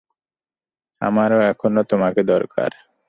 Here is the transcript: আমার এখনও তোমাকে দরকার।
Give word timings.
আমার 1.01 1.31
এখনও 1.51 1.83
তোমাকে 1.83 2.21
দরকার। 2.23 2.71